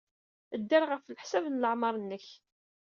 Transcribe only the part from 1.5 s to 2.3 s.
leɛmeṛ-nnek.